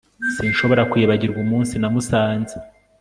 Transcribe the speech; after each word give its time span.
Sinshobora 0.35 0.87
kwibagirwa 0.91 1.39
umunsi 1.45 1.73
namusanze 1.81 2.55